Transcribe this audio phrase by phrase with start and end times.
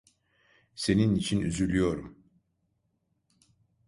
[0.75, 2.17] Senin için üzülüyorum.